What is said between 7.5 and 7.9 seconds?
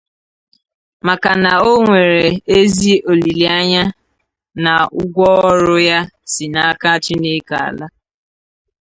ala.